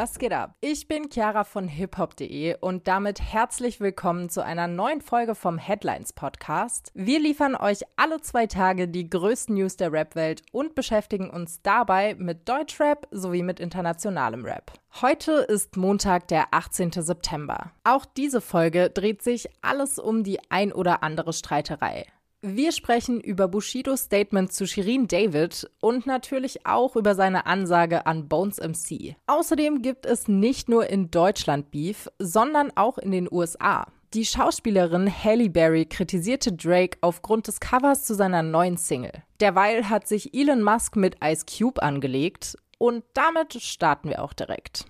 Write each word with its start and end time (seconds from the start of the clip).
was 0.00 0.18
geht 0.18 0.32
ab? 0.32 0.54
Ich 0.62 0.88
bin 0.88 1.10
Chiara 1.10 1.44
von 1.44 1.68
hiphop.de 1.68 2.56
und 2.60 2.88
damit 2.88 3.20
herzlich 3.20 3.80
willkommen 3.80 4.30
zu 4.30 4.42
einer 4.42 4.66
neuen 4.66 5.02
Folge 5.02 5.34
vom 5.34 5.58
Headlines 5.58 6.14
Podcast. 6.14 6.90
Wir 6.94 7.20
liefern 7.20 7.54
euch 7.54 7.82
alle 7.96 8.22
zwei 8.22 8.46
Tage 8.46 8.88
die 8.88 9.10
größten 9.10 9.54
News 9.56 9.76
der 9.76 9.92
Rap-Welt 9.92 10.40
und 10.52 10.74
beschäftigen 10.74 11.28
uns 11.28 11.60
dabei 11.60 12.14
mit 12.14 12.48
Deutschrap 12.48 13.08
sowie 13.10 13.42
mit 13.42 13.60
internationalem 13.60 14.46
Rap. 14.46 14.72
Heute 15.02 15.32
ist 15.32 15.76
Montag, 15.76 16.28
der 16.28 16.46
18. 16.54 16.92
September. 16.92 17.72
Auch 17.84 18.06
diese 18.06 18.40
Folge 18.40 18.88
dreht 18.88 19.20
sich 19.20 19.50
alles 19.60 19.98
um 19.98 20.24
die 20.24 20.40
ein 20.48 20.72
oder 20.72 21.02
andere 21.02 21.34
Streiterei. 21.34 22.06
Wir 22.42 22.72
sprechen 22.72 23.20
über 23.20 23.48
Bushidos 23.48 24.04
Statement 24.04 24.50
zu 24.50 24.66
Shirin 24.66 25.06
David 25.06 25.70
und 25.82 26.06
natürlich 26.06 26.64
auch 26.64 26.96
über 26.96 27.14
seine 27.14 27.44
Ansage 27.44 28.06
an 28.06 28.28
Bones 28.28 28.56
MC. 28.56 29.14
Außerdem 29.26 29.82
gibt 29.82 30.06
es 30.06 30.26
nicht 30.26 30.70
nur 30.70 30.88
in 30.88 31.10
Deutschland 31.10 31.70
Beef, 31.70 32.08
sondern 32.18 32.72
auch 32.76 32.96
in 32.96 33.10
den 33.10 33.28
USA. 33.30 33.86
Die 34.14 34.24
Schauspielerin 34.24 35.12
Halle 35.12 35.50
Berry 35.50 35.84
kritisierte 35.84 36.54
Drake 36.54 36.96
aufgrund 37.02 37.46
des 37.46 37.60
Covers 37.60 38.04
zu 38.04 38.14
seiner 38.14 38.42
neuen 38.42 38.78
Single. 38.78 39.22
Derweil 39.40 39.90
hat 39.90 40.08
sich 40.08 40.32
Elon 40.32 40.62
Musk 40.62 40.96
mit 40.96 41.16
Ice 41.22 41.44
Cube 41.44 41.82
angelegt 41.82 42.56
und 42.78 43.04
damit 43.12 43.52
starten 43.60 44.08
wir 44.08 44.24
auch 44.24 44.32
direkt. 44.32 44.86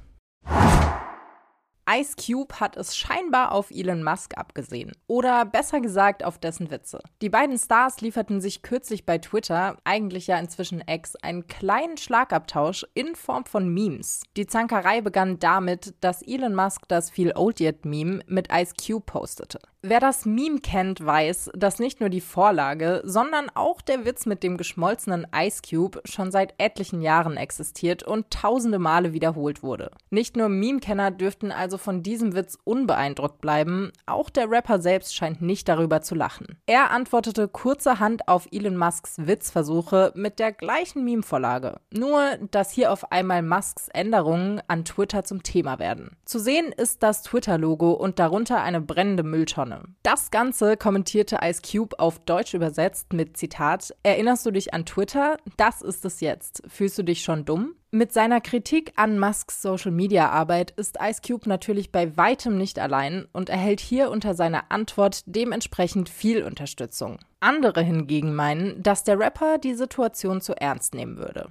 Ice 1.92 2.14
Cube 2.14 2.60
hat 2.60 2.76
es 2.76 2.96
scheinbar 2.96 3.50
auf 3.50 3.72
Elon 3.72 4.04
Musk 4.04 4.38
abgesehen. 4.38 4.92
Oder 5.08 5.44
besser 5.44 5.80
gesagt 5.80 6.22
auf 6.22 6.38
dessen 6.38 6.70
Witze. 6.70 7.00
Die 7.20 7.28
beiden 7.28 7.58
Stars 7.58 8.00
lieferten 8.00 8.40
sich 8.40 8.62
kürzlich 8.62 9.04
bei 9.04 9.18
Twitter, 9.18 9.76
eigentlich 9.82 10.28
ja 10.28 10.38
inzwischen 10.38 10.84
X, 10.86 11.16
einen 11.16 11.48
kleinen 11.48 11.96
Schlagabtausch 11.96 12.86
in 12.94 13.16
Form 13.16 13.44
von 13.44 13.68
Memes. 13.68 14.22
Die 14.36 14.46
Zankerei 14.46 15.00
begann 15.00 15.40
damit, 15.40 15.94
dass 16.00 16.22
Elon 16.22 16.54
Musk 16.54 16.82
das 16.86 17.10
Feel 17.10 17.32
Old 17.34 17.58
Yet 17.58 17.84
Meme 17.84 18.20
mit 18.28 18.48
Ice 18.52 18.74
Cube 18.80 19.04
postete. 19.06 19.58
Wer 19.82 19.98
das 19.98 20.26
Meme 20.26 20.60
kennt, 20.60 21.02
weiß, 21.02 21.52
dass 21.54 21.78
nicht 21.78 22.00
nur 22.00 22.10
die 22.10 22.20
Vorlage, 22.20 23.00
sondern 23.02 23.48
auch 23.54 23.80
der 23.80 24.04
Witz 24.04 24.26
mit 24.26 24.42
dem 24.42 24.58
geschmolzenen 24.58 25.26
Ice 25.34 25.62
Cube 25.66 26.02
schon 26.04 26.30
seit 26.30 26.52
etlichen 26.58 27.00
Jahren 27.00 27.38
existiert 27.38 28.02
und 28.02 28.30
tausende 28.30 28.78
Male 28.78 29.14
wiederholt 29.14 29.62
wurde. 29.62 29.90
Nicht 30.10 30.36
nur 30.36 30.50
Meme-Kenner 30.50 31.10
dürften 31.10 31.50
also 31.50 31.78
von 31.78 32.02
diesem 32.02 32.34
Witz 32.34 32.58
unbeeindruckt 32.62 33.40
bleiben, 33.40 33.90
auch 34.04 34.28
der 34.28 34.50
Rapper 34.50 34.82
selbst 34.82 35.14
scheint 35.14 35.40
nicht 35.40 35.66
darüber 35.66 36.02
zu 36.02 36.14
lachen. 36.14 36.58
Er 36.66 36.90
antwortete 36.90 37.48
kurzerhand 37.48 38.28
auf 38.28 38.48
Elon 38.52 38.76
Musks 38.76 39.14
Witzversuche 39.16 40.12
mit 40.14 40.40
der 40.40 40.52
gleichen 40.52 41.04
Meme-Vorlage. 41.04 41.80
Nur, 41.90 42.36
dass 42.50 42.70
hier 42.70 42.92
auf 42.92 43.12
einmal 43.12 43.40
Musks 43.40 43.88
Änderungen 43.88 44.60
an 44.68 44.84
Twitter 44.84 45.24
zum 45.24 45.42
Thema 45.42 45.78
werden. 45.78 46.18
Zu 46.26 46.38
sehen 46.38 46.70
ist 46.70 47.02
das 47.02 47.22
Twitter-Logo 47.22 47.92
und 47.92 48.18
darunter 48.18 48.60
eine 48.60 48.82
brennende 48.82 49.22
Mülltonne. 49.22 49.69
Tonne. 49.70 49.82
Das 50.02 50.30
Ganze 50.30 50.76
kommentierte 50.76 51.38
Ice 51.42 51.62
Cube 51.62 51.98
auf 51.98 52.18
Deutsch 52.20 52.54
übersetzt 52.54 53.12
mit 53.12 53.36
Zitat: 53.36 53.94
Erinnerst 54.02 54.44
du 54.46 54.50
dich 54.50 54.74
an 54.74 54.84
Twitter? 54.84 55.36
Das 55.56 55.82
ist 55.82 56.04
es 56.04 56.20
jetzt. 56.20 56.62
Fühlst 56.66 56.98
du 56.98 57.02
dich 57.02 57.22
schon 57.22 57.44
dumm? 57.44 57.74
Mit 57.92 58.12
seiner 58.12 58.40
Kritik 58.40 58.92
an 58.96 59.18
Musks 59.18 59.62
Social-Media-Arbeit 59.62 60.70
ist 60.72 60.98
Ice 61.02 61.20
Cube 61.26 61.48
natürlich 61.48 61.90
bei 61.90 62.16
weitem 62.16 62.56
nicht 62.56 62.78
allein 62.78 63.26
und 63.32 63.48
erhält 63.48 63.80
hier 63.80 64.10
unter 64.10 64.34
seiner 64.34 64.70
Antwort 64.70 65.22
dementsprechend 65.26 66.08
viel 66.08 66.44
Unterstützung. 66.44 67.18
Andere 67.40 67.82
hingegen 67.82 68.34
meinen, 68.34 68.80
dass 68.82 69.02
der 69.02 69.18
Rapper 69.18 69.58
die 69.58 69.74
Situation 69.74 70.40
zu 70.40 70.54
ernst 70.54 70.94
nehmen 70.94 71.16
würde. 71.16 71.48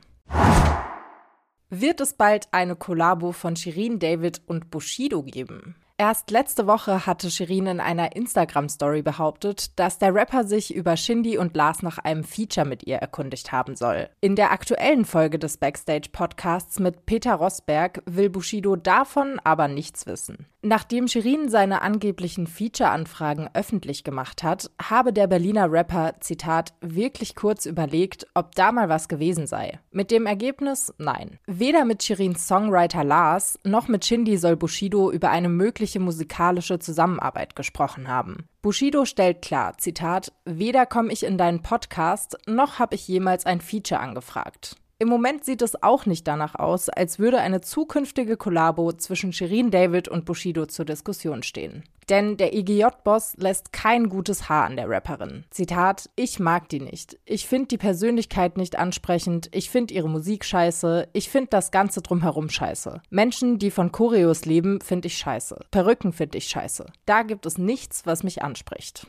Wird 1.72 2.00
es 2.00 2.14
bald 2.14 2.48
eine 2.52 2.76
Kollabo 2.76 3.32
von 3.32 3.56
Shirin 3.56 4.00
David 4.00 4.42
und 4.48 4.72
Bushido 4.72 5.24
geben? 5.24 5.76
Erst 6.02 6.32
letzte 6.32 6.66
Woche 6.66 7.06
hatte 7.06 7.30
Shirin 7.30 7.68
in 7.68 7.82
einer 7.82 8.16
Instagram-Story 8.16 9.02
behauptet, 9.02 9.78
dass 9.78 9.98
der 9.98 10.16
Rapper 10.16 10.46
sich 10.46 10.74
über 10.74 10.96
Shindy 10.96 11.38
und 11.38 11.58
Lars 11.58 11.84
nach 11.84 11.98
einem 11.98 12.24
Feature 12.24 12.66
mit 12.66 12.88
ihr 12.88 12.96
erkundigt 12.96 13.52
haben 13.52 13.76
soll. 13.76 14.08
In 14.22 14.38
der 14.38 14.54
aktuellen 14.54 15.04
Folge 15.04 15.40
des 15.40 15.58
Backstage-Podcasts 15.58 16.80
mit 16.80 17.06
Peter 17.06 17.34
Rosberg 17.34 18.02
will 18.06 18.30
Bushido 18.30 18.78
davon 18.78 19.42
aber 19.44 19.68
nichts 19.68 20.08
wissen. 20.08 20.46
Nachdem 20.62 21.08
Shirin 21.08 21.48
seine 21.48 21.82
angeblichen 21.82 22.46
Feature-Anfragen 22.46 23.50
öffentlich 23.54 24.04
gemacht 24.04 24.44
hat, 24.44 24.70
habe 24.82 25.14
der 25.14 25.28
Berliner 25.28 25.72
Rapper, 25.72 26.16
Zitat, 26.20 26.74
wirklich 26.82 27.36
kurz 27.36 27.66
überlegt, 27.66 28.28
ob 28.34 28.56
da 28.56 28.74
mal 28.74 28.90
was 28.90 29.08
gewesen 29.08 29.48
sei. 29.48 29.80
Mit 29.92 30.12
dem 30.12 30.26
Ergebnis, 30.26 30.94
nein. 30.98 31.40
Weder 31.46 31.86
mit 31.86 32.04
Shirins 32.04 32.46
Songwriter 32.46 33.06
Lars 33.06 33.58
noch 33.64 33.88
mit 33.88 34.04
Shindy 34.04 34.38
soll 34.38 34.58
Bushido 34.58 35.12
über 35.12 35.30
eine 35.30 35.48
mögliche 35.48 35.89
musikalische 35.98 36.78
Zusammenarbeit 36.78 37.56
gesprochen 37.56 38.08
haben. 38.08 38.48
Bushido 38.62 39.06
stellt 39.06 39.42
klar, 39.42 39.80
Zitat, 39.80 40.32
weder 40.46 40.86
komme 40.86 41.12
ich 41.12 41.24
in 41.24 41.40
deinen 41.40 41.64
Podcast, 41.64 42.38
noch 42.46 42.78
habe 42.78 42.94
ich 42.94 43.08
jemals 43.08 43.48
ein 43.48 43.62
Feature 43.62 44.00
angefragt. 44.00 44.76
Im 45.02 45.08
Moment 45.08 45.46
sieht 45.46 45.62
es 45.62 45.82
auch 45.82 46.06
nicht 46.06 46.28
danach 46.28 46.56
aus, 46.56 46.90
als 46.90 47.20
würde 47.20 47.40
eine 47.40 47.62
zukünftige 47.62 48.36
Kollabo 48.36 48.92
zwischen 48.92 49.32
Shirin 49.32 49.72
David 49.72 50.10
und 50.10 50.26
Bushido 50.26 50.66
zur 50.66 50.84
Diskussion 50.84 51.42
stehen. 51.42 51.86
Denn 52.10 52.36
der 52.36 52.54
EGJ-Boss 52.54 53.38
lässt 53.38 53.72
kein 53.72 54.10
gutes 54.10 54.50
Haar 54.50 54.66
an 54.66 54.76
der 54.76 54.90
Rapperin. 54.90 55.46
Zitat, 55.52 56.10
ich 56.18 56.40
mag 56.40 56.68
die 56.68 56.82
nicht. 56.82 57.18
Ich 57.24 57.48
finde 57.48 57.68
die 57.68 57.78
Persönlichkeit 57.78 58.58
nicht 58.58 58.78
ansprechend. 58.78 59.48
Ich 59.54 59.70
finde 59.70 59.94
ihre 59.94 60.10
Musik 60.10 60.44
scheiße. 60.44 61.08
Ich 61.14 61.30
finde 61.30 61.52
das 61.52 61.72
Ganze 61.72 62.02
drumherum 62.02 62.50
scheiße. 62.50 63.02
Menschen, 63.10 63.58
die 63.58 63.72
von 63.72 63.94
Choreos 63.94 64.44
leben, 64.44 64.82
finde 64.82 65.08
ich 65.08 65.18
scheiße. 65.18 65.62
Perücken 65.72 66.12
finde 66.12 66.40
ich 66.40 66.48
scheiße. 66.48 66.88
Da 67.06 67.24
gibt 67.24 67.46
es 67.46 67.58
nichts, 67.58 68.06
was 68.06 68.24
mich 68.24 68.44
anspricht. 68.44 69.08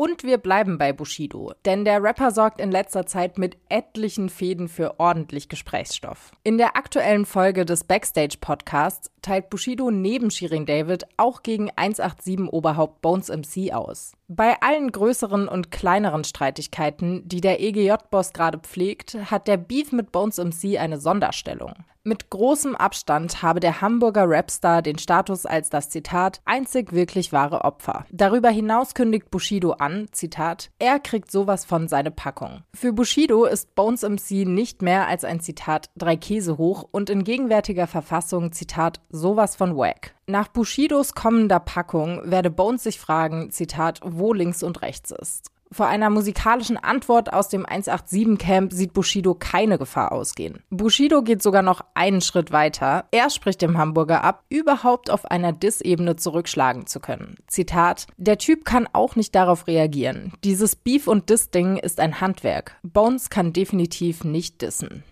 Und 0.00 0.24
wir 0.24 0.38
bleiben 0.38 0.78
bei 0.78 0.94
Bushido, 0.94 1.52
denn 1.66 1.84
der 1.84 2.02
Rapper 2.02 2.30
sorgt 2.30 2.58
in 2.58 2.70
letzter 2.70 3.04
Zeit 3.04 3.36
mit 3.36 3.58
etlichen 3.68 4.30
Fäden 4.30 4.66
für 4.66 4.98
ordentlich 4.98 5.50
Gesprächsstoff. 5.50 6.32
In 6.42 6.56
der 6.56 6.74
aktuellen 6.74 7.26
Folge 7.26 7.66
des 7.66 7.84
Backstage-Podcasts 7.84 9.10
teilt 9.20 9.50
Bushido 9.50 9.90
neben 9.90 10.30
Shirin 10.30 10.64
David 10.64 11.04
auch 11.18 11.42
gegen 11.42 11.68
187 11.76 12.50
Oberhaupt 12.50 13.02
Bones 13.02 13.28
MC 13.28 13.74
aus. 13.74 14.12
Bei 14.32 14.62
allen 14.62 14.92
größeren 14.92 15.48
und 15.48 15.72
kleineren 15.72 16.22
Streitigkeiten, 16.22 17.26
die 17.26 17.40
der 17.40 17.60
EGJ-Boss 17.60 18.32
gerade 18.32 18.58
pflegt, 18.58 19.18
hat 19.28 19.48
der 19.48 19.56
Beef 19.56 19.90
mit 19.90 20.12
Bones 20.12 20.38
MC 20.38 20.78
eine 20.78 21.00
Sonderstellung. 21.00 21.74
Mit 22.04 22.30
großem 22.30 22.76
Abstand 22.76 23.42
habe 23.42 23.58
der 23.58 23.80
Hamburger 23.80 24.24
Rapstar 24.26 24.82
den 24.82 24.98
Status 24.98 25.46
als 25.46 25.68
das 25.68 25.90
Zitat 25.90 26.40
einzig 26.44 26.92
wirklich 26.92 27.32
wahre 27.32 27.64
Opfer. 27.64 28.06
Darüber 28.12 28.50
hinaus 28.50 28.94
kündigt 28.94 29.32
Bushido 29.32 29.72
an, 29.72 30.06
Zitat, 30.12 30.70
er 30.78 31.00
kriegt 31.00 31.32
sowas 31.32 31.64
von 31.64 31.88
seine 31.88 32.12
Packung. 32.12 32.62
Für 32.72 32.92
Bushido 32.92 33.46
ist 33.46 33.74
Bones 33.74 34.02
MC 34.02 34.46
nicht 34.46 34.80
mehr 34.80 35.08
als 35.08 35.24
ein 35.24 35.40
Zitat 35.40 35.90
drei 35.96 36.16
Käse 36.16 36.56
hoch 36.56 36.88
und 36.90 37.10
in 37.10 37.24
gegenwärtiger 37.24 37.88
Verfassung 37.88 38.52
Zitat 38.52 39.00
sowas 39.10 39.56
von 39.56 39.76
wack. 39.76 40.14
Nach 40.30 40.46
Bushidos 40.46 41.14
kommender 41.14 41.58
Packung 41.58 42.20
werde 42.22 42.50
Bones 42.50 42.84
sich 42.84 43.00
fragen, 43.00 43.50
Zitat, 43.50 43.98
wo 44.04 44.32
links 44.32 44.62
und 44.62 44.80
rechts 44.80 45.10
ist. 45.10 45.50
Vor 45.72 45.88
einer 45.88 46.08
musikalischen 46.08 46.76
Antwort 46.76 47.32
aus 47.32 47.48
dem 47.48 47.66
187-Camp 47.66 48.72
sieht 48.72 48.92
Bushido 48.92 49.34
keine 49.34 49.76
Gefahr 49.76 50.12
ausgehen. 50.12 50.62
Bushido 50.70 51.22
geht 51.22 51.42
sogar 51.42 51.62
noch 51.62 51.80
einen 51.94 52.20
Schritt 52.20 52.52
weiter. 52.52 53.06
Er 53.10 53.28
spricht 53.28 53.60
dem 53.60 53.76
Hamburger 53.76 54.22
ab, 54.22 54.44
überhaupt 54.50 55.10
auf 55.10 55.24
einer 55.24 55.52
Diss-Ebene 55.52 56.14
zurückschlagen 56.14 56.86
zu 56.86 57.00
können. 57.00 57.34
Zitat: 57.48 58.06
Der 58.16 58.38
Typ 58.38 58.64
kann 58.64 58.88
auch 58.92 59.16
nicht 59.16 59.34
darauf 59.34 59.66
reagieren. 59.66 60.32
Dieses 60.44 60.76
Beef- 60.76 61.08
und 61.08 61.28
Diss-Ding 61.28 61.76
ist 61.76 61.98
ein 61.98 62.20
Handwerk. 62.20 62.76
Bones 62.84 63.30
kann 63.30 63.52
definitiv 63.52 64.22
nicht 64.22 64.62
dissen. 64.62 65.02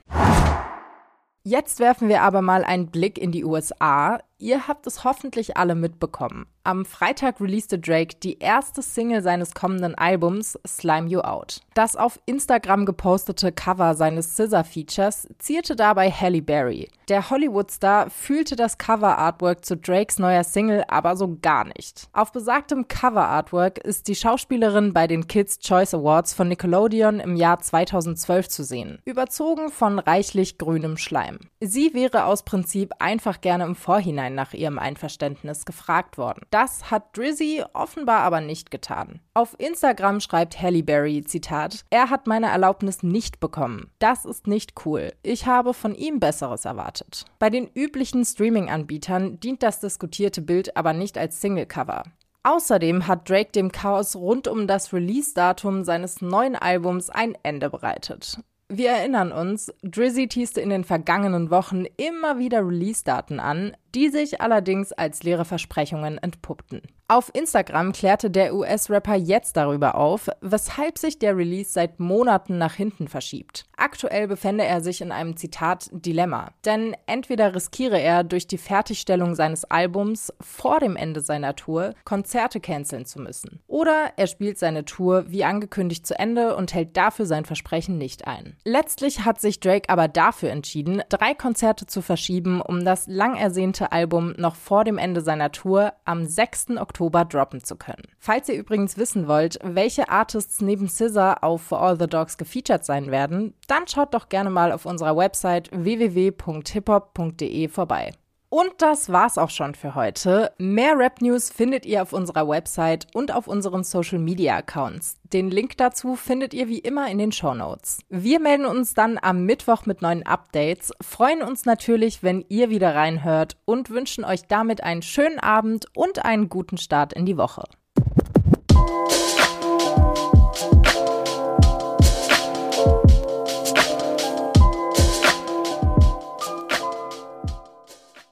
Jetzt 1.42 1.80
werfen 1.80 2.08
wir 2.08 2.22
aber 2.22 2.42
mal 2.42 2.62
einen 2.62 2.88
Blick 2.88 3.16
in 3.16 3.32
die 3.32 3.44
USA. 3.44 4.18
Ihr 4.40 4.68
habt 4.68 4.86
es 4.86 5.02
hoffentlich 5.02 5.56
alle 5.56 5.74
mitbekommen. 5.74 6.46
Am 6.62 6.84
Freitag 6.84 7.40
releaste 7.40 7.78
Drake 7.78 8.18
die 8.22 8.38
erste 8.38 8.82
Single 8.82 9.22
seines 9.22 9.54
kommenden 9.54 9.96
Albums 9.96 10.56
Slime 10.66 11.08
You 11.08 11.20
Out. 11.20 11.60
Das 11.74 11.96
auf 11.96 12.20
Instagram 12.26 12.84
gepostete 12.84 13.50
Cover 13.52 13.94
seines 13.94 14.36
Scissor-Features 14.36 15.28
zierte 15.38 15.74
dabei 15.74 16.10
Halle 16.10 16.42
Berry. 16.42 16.88
Der 17.08 17.30
Hollywood-Star 17.30 18.10
fühlte 18.10 18.54
das 18.54 18.76
Cover-Artwork 18.76 19.64
zu 19.64 19.76
Drakes 19.76 20.18
neuer 20.18 20.44
Single 20.44 20.84
aber 20.88 21.16
so 21.16 21.38
gar 21.40 21.64
nicht. 21.64 22.08
Auf 22.12 22.32
besagtem 22.32 22.86
Cover-Artwork 22.86 23.78
ist 23.78 24.06
die 24.06 24.14
Schauspielerin 24.14 24.92
bei 24.92 25.06
den 25.06 25.26
Kids' 25.26 25.58
Choice 25.58 25.94
Awards 25.94 26.34
von 26.34 26.48
Nickelodeon 26.48 27.18
im 27.18 27.34
Jahr 27.34 27.60
2012 27.60 28.48
zu 28.48 28.62
sehen, 28.62 28.98
überzogen 29.06 29.70
von 29.70 29.98
reichlich 29.98 30.58
grünem 30.58 30.98
Schleim. 30.98 31.38
Sie 31.60 31.94
wäre 31.94 32.24
aus 32.24 32.44
Prinzip 32.44 32.92
einfach 32.98 33.40
gerne 33.40 33.64
im 33.64 33.74
Vorhinein 33.74 34.27
Nachhinein 34.28 34.34
nach 34.34 34.54
ihrem 34.54 34.78
Einverständnis 34.78 35.64
gefragt 35.64 36.18
worden. 36.18 36.42
Das 36.50 36.90
hat 36.90 37.16
Drizzy 37.16 37.62
offenbar 37.72 38.20
aber 38.20 38.40
nicht 38.40 38.70
getan. 38.70 39.20
Auf 39.34 39.54
Instagram 39.58 40.20
schreibt 40.20 40.60
Halle 40.60 40.82
Berry, 40.82 41.22
Zitat, 41.24 41.84
er 41.90 42.10
hat 42.10 42.26
meine 42.26 42.46
Erlaubnis 42.46 43.02
nicht 43.02 43.40
bekommen. 43.40 43.90
Das 43.98 44.24
ist 44.24 44.46
nicht 44.46 44.74
cool. 44.84 45.12
Ich 45.22 45.46
habe 45.46 45.74
von 45.74 45.94
ihm 45.94 46.20
Besseres 46.20 46.64
erwartet. 46.64 47.24
Bei 47.38 47.50
den 47.50 47.68
üblichen 47.74 48.24
Streaming-Anbietern 48.24 49.40
dient 49.40 49.62
das 49.62 49.80
diskutierte 49.80 50.42
Bild 50.42 50.76
aber 50.76 50.92
nicht 50.92 51.18
als 51.18 51.40
Singlecover. 51.40 52.04
Außerdem 52.44 53.06
hat 53.06 53.28
Drake 53.28 53.52
dem 53.52 53.72
Chaos 53.72 54.16
rund 54.16 54.48
um 54.48 54.66
das 54.66 54.92
Release-Datum 54.92 55.84
seines 55.84 56.22
neuen 56.22 56.56
Albums 56.56 57.10
ein 57.10 57.36
Ende 57.42 57.68
bereitet. 57.68 58.38
Wir 58.70 58.90
erinnern 58.90 59.32
uns, 59.32 59.72
Drizzy 59.82 60.28
teaste 60.28 60.60
in 60.60 60.68
den 60.68 60.84
vergangenen 60.84 61.50
Wochen 61.50 61.86
immer 61.96 62.38
wieder 62.38 62.66
Release-Daten 62.66 63.40
an, 63.40 63.74
die 63.98 64.10
sich 64.10 64.40
allerdings 64.40 64.92
als 64.92 65.24
leere 65.24 65.44
Versprechungen 65.44 66.18
entpuppten. 66.18 66.82
Auf 67.10 67.30
Instagram 67.34 67.92
klärte 67.92 68.30
der 68.30 68.54
US-Rapper 68.54 69.14
jetzt 69.14 69.56
darüber 69.56 69.94
auf, 69.94 70.28
weshalb 70.42 70.98
sich 70.98 71.18
der 71.18 71.36
Release 71.38 71.72
seit 71.72 71.98
Monaten 71.98 72.58
nach 72.58 72.74
hinten 72.74 73.08
verschiebt. 73.08 73.64
Aktuell 73.78 74.28
befände 74.28 74.64
er 74.64 74.82
sich 74.82 75.00
in 75.00 75.10
einem 75.10 75.34
Zitat 75.36 75.88
Dilemma, 75.90 76.50
denn 76.66 76.94
entweder 77.06 77.54
riskiere 77.54 77.98
er 77.98 78.24
durch 78.24 78.46
die 78.46 78.58
Fertigstellung 78.58 79.34
seines 79.34 79.64
Albums 79.64 80.32
vor 80.38 80.80
dem 80.80 80.96
Ende 80.96 81.22
seiner 81.22 81.56
Tour 81.56 81.94
Konzerte 82.04 82.60
canceln 82.60 83.06
zu 83.06 83.20
müssen, 83.20 83.62
oder 83.66 84.12
er 84.16 84.26
spielt 84.26 84.58
seine 84.58 84.84
Tour 84.84 85.24
wie 85.28 85.44
angekündigt 85.44 86.06
zu 86.06 86.18
Ende 86.18 86.56
und 86.56 86.74
hält 86.74 86.94
dafür 86.96 87.24
sein 87.24 87.46
Versprechen 87.46 87.96
nicht 87.96 88.26
ein. 88.26 88.54
Letztlich 88.64 89.24
hat 89.24 89.40
sich 89.40 89.60
Drake 89.60 89.88
aber 89.88 90.08
dafür 90.08 90.50
entschieden, 90.50 91.02
drei 91.08 91.32
Konzerte 91.32 91.86
zu 91.86 92.02
verschieben, 92.02 92.60
um 92.60 92.84
das 92.84 93.06
lang 93.06 93.34
ersehnte 93.34 93.87
Album 93.92 94.34
noch 94.36 94.54
vor 94.54 94.84
dem 94.84 94.98
Ende 94.98 95.20
seiner 95.20 95.52
Tour 95.52 95.92
am 96.04 96.24
6. 96.24 96.76
Oktober 96.78 97.24
droppen 97.24 97.62
zu 97.62 97.76
können. 97.76 98.04
Falls 98.18 98.48
ihr 98.48 98.56
übrigens 98.56 98.96
wissen 98.96 99.28
wollt, 99.28 99.58
welche 99.62 100.08
Artists 100.08 100.60
neben 100.60 100.88
SZA 100.88 101.34
auf 101.34 101.62
For 101.62 101.80
All 101.80 101.98
the 101.98 102.06
Dogs 102.06 102.38
gefeatured 102.38 102.84
sein 102.84 103.10
werden, 103.10 103.54
dann 103.66 103.86
schaut 103.86 104.14
doch 104.14 104.28
gerne 104.28 104.50
mal 104.50 104.72
auf 104.72 104.86
unserer 104.86 105.16
Website 105.16 105.70
www.hiphop.de 105.72 107.68
vorbei. 107.68 108.12
Und 108.50 108.70
das 108.78 109.12
war's 109.12 109.36
auch 109.36 109.50
schon 109.50 109.74
für 109.74 109.94
heute. 109.94 110.52
Mehr 110.56 110.96
Rap 110.96 111.20
News 111.20 111.50
findet 111.50 111.84
ihr 111.84 112.00
auf 112.00 112.14
unserer 112.14 112.48
Website 112.48 113.06
und 113.12 113.30
auf 113.30 113.46
unseren 113.46 113.84
Social 113.84 114.18
Media 114.18 114.56
Accounts. 114.56 115.18
Den 115.24 115.50
Link 115.50 115.76
dazu 115.76 116.16
findet 116.16 116.54
ihr 116.54 116.66
wie 116.66 116.78
immer 116.78 117.10
in 117.10 117.18
den 117.18 117.30
Show 117.30 117.52
Notes. 117.52 117.98
Wir 118.08 118.40
melden 118.40 118.64
uns 118.64 118.94
dann 118.94 119.18
am 119.20 119.44
Mittwoch 119.44 119.84
mit 119.84 120.00
neuen 120.00 120.24
Updates, 120.24 120.92
freuen 121.02 121.42
uns 121.42 121.66
natürlich, 121.66 122.22
wenn 122.22 122.42
ihr 122.48 122.70
wieder 122.70 122.94
reinhört 122.94 123.58
und 123.66 123.90
wünschen 123.90 124.24
euch 124.24 124.46
damit 124.46 124.82
einen 124.82 125.02
schönen 125.02 125.38
Abend 125.38 125.86
und 125.94 126.24
einen 126.24 126.48
guten 126.48 126.78
Start 126.78 127.12
in 127.12 127.26
die 127.26 127.36
Woche. 127.36 127.64